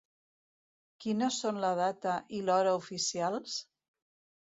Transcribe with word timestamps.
Quines 1.05 1.37
són 1.45 1.61
la 1.65 1.71
data 1.83 2.17
i 2.41 2.43
l'hora 2.51 2.75
oficials? 2.83 3.63